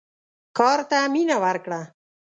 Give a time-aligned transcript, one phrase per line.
[0.57, 1.81] کار ته مینه ورکړه.